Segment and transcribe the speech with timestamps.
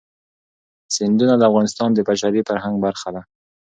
[0.95, 3.21] سیندونه د افغانستان د بشري فرهنګ برخه ده.